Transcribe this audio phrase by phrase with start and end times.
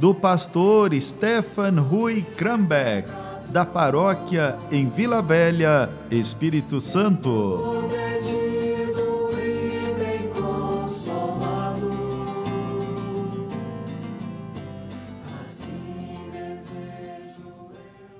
[0.00, 3.06] do pastor Stefan Rui Krambeck,
[3.50, 7.60] da paróquia em Vila Velha, Espírito Santo.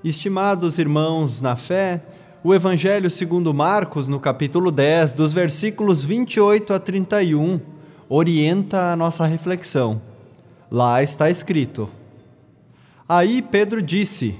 [0.03, 2.03] Estimados irmãos na fé,
[2.43, 7.59] o Evangelho segundo Marcos, no capítulo 10, dos versículos 28 a 31,
[8.07, 10.10] orienta a nossa reflexão.
[10.71, 11.89] Lá está escrito:
[13.07, 14.35] Aí Pedro disse: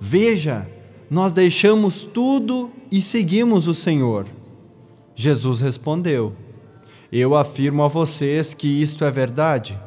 [0.00, 0.66] Veja,
[1.10, 4.26] nós deixamos tudo e seguimos o Senhor.
[5.14, 6.32] Jesus respondeu:
[7.12, 9.78] Eu afirmo a vocês que isto é verdade.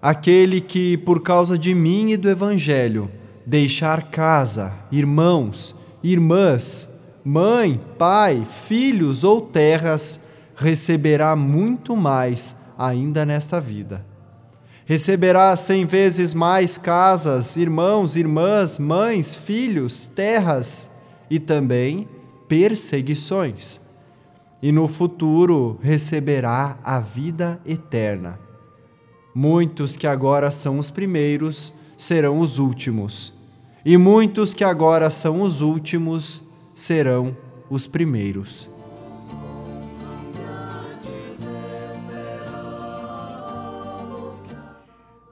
[0.00, 3.10] Aquele que, por causa de mim e do Evangelho,
[3.46, 6.86] deixar casa, irmãos, irmãs,
[7.24, 10.20] mãe, pai, filhos ou terras,
[10.54, 14.07] receberá muito mais ainda nesta vida
[14.88, 20.90] Receberá cem vezes mais casas, irmãos, irmãs, mães, filhos, terras
[21.28, 22.08] e também
[22.48, 23.82] perseguições.
[24.62, 28.40] E no futuro receberá a vida eterna.
[29.34, 33.34] Muitos que agora são os primeiros serão os últimos,
[33.84, 36.42] e muitos que agora são os últimos
[36.74, 37.36] serão
[37.68, 38.70] os primeiros.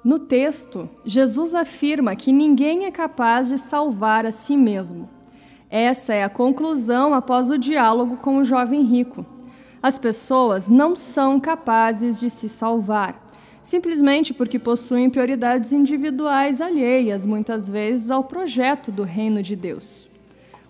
[0.06, 5.10] No texto, Jesus afirma que ninguém é capaz de salvar a si mesmo.
[5.68, 9.26] Essa é a conclusão após o diálogo com o jovem rico.
[9.82, 13.20] As pessoas não são capazes de se salvar,
[13.64, 20.08] simplesmente porque possuem prioridades individuais alheias, muitas vezes, ao projeto do reino de Deus.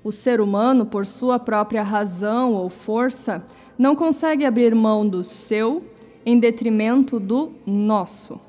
[0.02, 3.44] O ser humano, por sua própria razão ou força,
[3.76, 5.84] não consegue abrir mão do seu
[6.24, 8.40] em detrimento do nosso.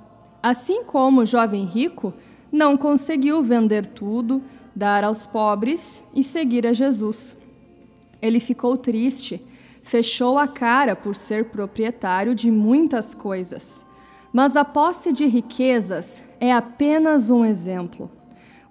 [0.41, 2.13] Assim como o jovem rico
[2.51, 4.41] não conseguiu vender tudo,
[4.75, 7.35] dar aos pobres e seguir a Jesus.
[8.21, 9.43] Ele ficou triste,
[9.83, 13.85] fechou a cara por ser proprietário de muitas coisas.
[14.31, 18.09] Mas a posse de riquezas é apenas um exemplo.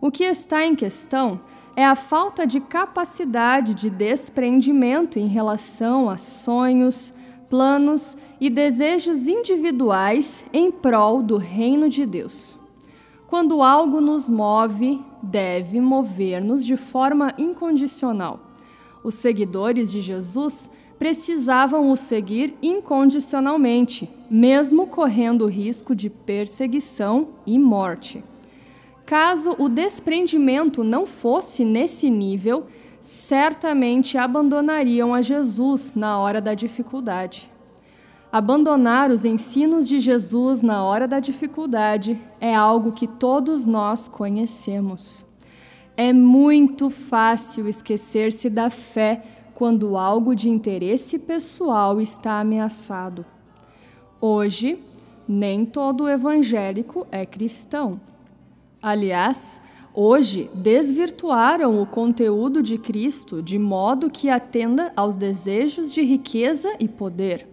[0.00, 1.41] O que está em questão
[1.75, 7.12] é a falta de capacidade de desprendimento em relação a sonhos,
[7.49, 12.59] planos e desejos individuais em prol do reino de Deus.
[13.27, 18.41] Quando algo nos move, deve mover-nos de forma incondicional.
[19.03, 27.59] Os seguidores de Jesus precisavam o seguir incondicionalmente, mesmo correndo o risco de perseguição e
[27.59, 28.25] morte.
[29.05, 32.67] Caso o desprendimento não fosse nesse nível,
[33.06, 37.49] certamente abandonariam a Jesus na hora da dificuldade.
[38.33, 45.25] Abandonar os ensinos de Jesus na hora da dificuldade é algo que todos nós conhecemos.
[45.97, 49.22] É muito fácil esquecer-se da fé
[49.55, 53.25] quando algo de interesse pessoal está ameaçado.
[54.21, 54.83] Hoje,
[55.28, 58.00] nem todo evangélico é cristão.
[58.83, 59.61] Aliás,
[59.97, 66.87] hoje desvirtuaram o conteúdo de Cristo de modo que atenda aos desejos de riqueza e
[66.87, 67.49] poder.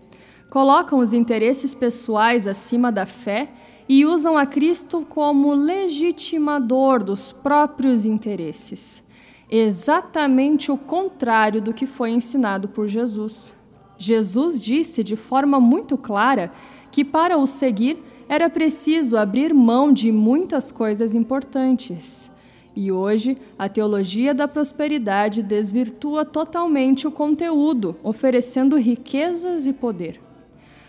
[0.49, 3.49] Colocam os interesses pessoais acima da fé
[3.87, 9.01] e usam a Cristo como legitimador dos próprios interesses.
[9.49, 13.53] Exatamente o contrário do que foi ensinado por Jesus.
[13.97, 16.51] Jesus disse de forma muito clara
[16.91, 22.32] que para o seguir era preciso abrir mão de muitas coisas importantes.
[22.75, 30.19] E hoje, a teologia da prosperidade desvirtua totalmente o conteúdo, oferecendo riquezas e poder.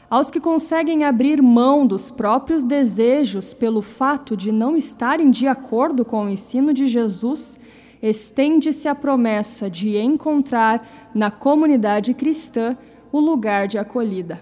[0.09, 6.05] Aos que conseguem abrir mão dos próprios desejos pelo fato de não estarem de acordo
[6.05, 7.59] com o ensino de Jesus,
[8.01, 12.77] estende-se a promessa de encontrar na comunidade cristã
[13.11, 14.41] o lugar de acolhida.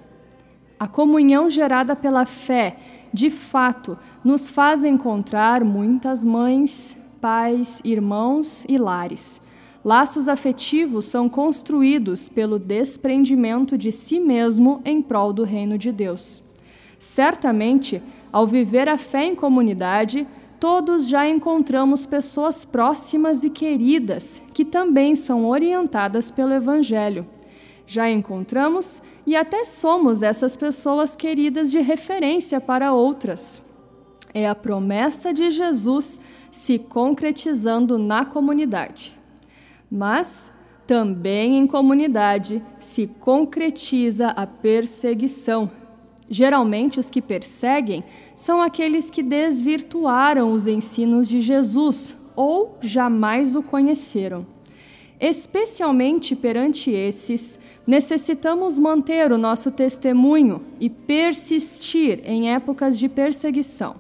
[0.78, 2.76] A comunhão gerada pela fé,
[3.12, 9.40] de fato, nos faz encontrar muitas mães, pais, irmãos e lares.
[9.84, 16.42] Laços afetivos são construídos pelo desprendimento de si mesmo em prol do reino de Deus.
[16.98, 18.02] Certamente,
[18.32, 20.26] Ao viver a fé em comunidade,
[20.58, 27.26] todos já encontramos pessoas próximas e queridas que também são orientadas pelo Evangelho.
[27.86, 33.62] Já encontramos e até somos essas pessoas queridas de referência para outras.
[34.34, 36.20] É a promessa de Jesus
[36.50, 39.18] se concretizando na comunidade.
[39.90, 40.52] Mas
[40.86, 45.70] também em comunidade se concretiza a perseguição
[46.32, 48.02] Geralmente, os que perseguem
[48.34, 54.46] são aqueles que desvirtuaram os ensinos de Jesus ou jamais o conheceram.
[55.20, 63.96] Especialmente perante esses, necessitamos manter o nosso testemunho e persistir em épocas de perseguição.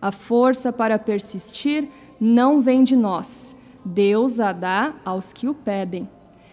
[0.00, 1.88] A força para persistir
[2.20, 6.08] não vem de nós, Deus a dá aos que o pedem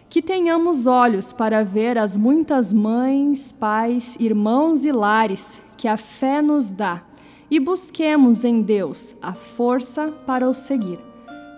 [0.09, 6.41] que tenhamos olhos para ver as muitas mães, pais, irmãos e lares que a fé
[6.41, 7.03] nos dá
[7.51, 10.99] e busquemos em Deus a força para o seguir.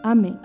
[0.03, 0.37] Amém.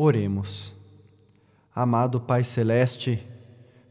[0.00, 0.76] Oremos.
[1.74, 3.26] Amado Pai Celeste,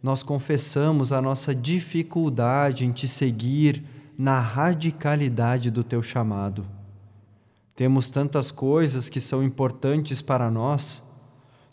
[0.02, 3.84] nós confessamos a nossa dificuldade em te seguir
[4.18, 6.66] na radicalidade do teu chamado.
[7.76, 11.04] Temos tantas coisas que são importantes para nós,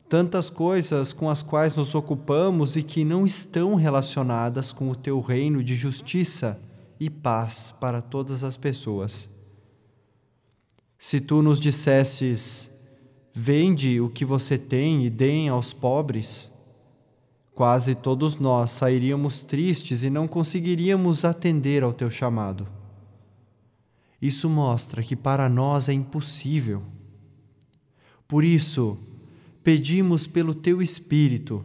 [0.08, 5.20] tantas coisas com as quais nos ocupamos e que não estão relacionadas com o teu
[5.20, 6.58] reino de justiça
[6.98, 9.28] e paz para todas as pessoas.
[10.98, 12.73] Se tu nos dissesses,
[13.36, 16.52] Vende o que você tem e deem aos pobres.
[17.52, 22.68] Quase todos nós sairíamos tristes e não conseguiríamos atender ao teu chamado.
[24.22, 26.84] Isso mostra que para nós é impossível.
[28.28, 28.96] Por isso,
[29.64, 31.64] pedimos pelo teu Espírito,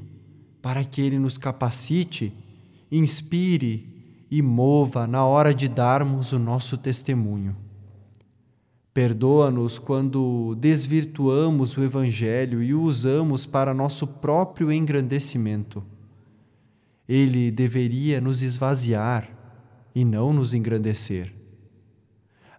[0.64, 2.34] para que ele nos capacite,
[2.92, 3.86] inspire
[4.32, 7.69] e mova na hora de darmos o nosso testemunho.
[8.94, 15.84] Perdoa-nos quando desvirtuamos o Evangelho e o usamos para nosso próprio engrandecimento.
[17.08, 19.30] Ele deveria nos esvaziar
[19.94, 21.34] e não nos engrandecer.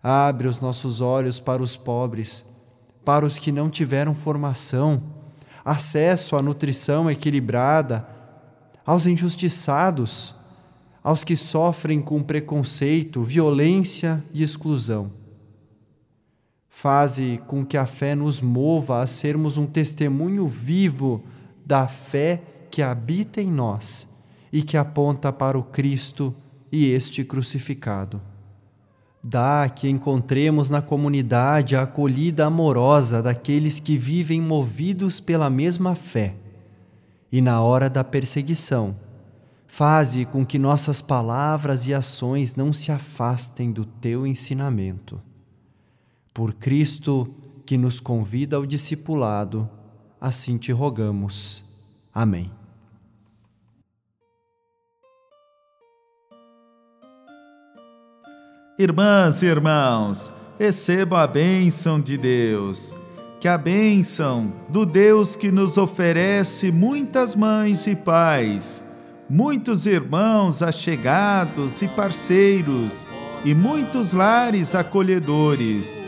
[0.03, 2.45] Abre os nossos olhos para os pobres,
[3.05, 5.03] para os que não tiveram formação,
[5.65, 8.09] acesso à nutrição equilibrada,
[8.87, 10.35] aos injustiçados,
[11.03, 15.20] aos que sofrem com preconceito, violência e exclusão
[16.71, 21.23] Faze com que a fé nos mova a sermos um testemunho vivo
[21.67, 24.09] da fé que habita em nós
[24.53, 26.35] e que aponta para o Cristo
[26.73, 28.23] e este crucificado.
[29.23, 36.35] Dá que encontremos na comunidade a acolhida amorosa daqueles que vivem movidos pela mesma fé.
[37.31, 38.97] E na hora da perseguição,
[39.67, 45.21] faze com que nossas palavras e ações não se afastem do teu ensinamento.
[46.41, 47.29] Por Cristo,
[47.67, 49.69] que nos convida ao discipulado,
[50.19, 51.63] assim te rogamos.
[52.15, 52.51] Amém.
[58.79, 62.97] Irmãs e irmãos, recebam a bênção de Deus.
[63.39, 68.83] que a bênção do Deus que nos oferece muitas mães e pais,
[69.29, 73.07] muitos irmãos achegados e parceiros,
[73.45, 76.01] e muitos lares acolhedores,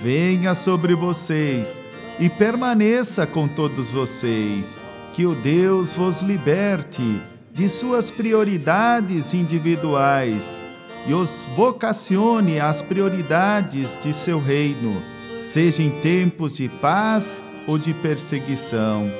[0.00, 1.80] venha sobre vocês
[2.18, 4.84] e permaneça com todos vocês.
[5.12, 7.20] Que o Deus vos liberte
[7.52, 10.62] de suas prioridades individuais
[11.06, 15.00] e os vocacione às prioridades de seu reino,
[15.38, 19.10] seja em tempos de paz ou de perseguição.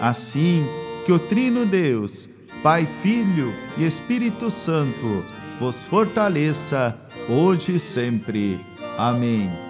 [0.00, 0.66] Assim,
[1.06, 2.28] que o Trino Deus,
[2.62, 5.24] Pai, Filho e Espírito Santo,
[5.58, 6.98] vos fortaleça
[7.28, 8.60] hoje e sempre.
[8.98, 9.69] Amém.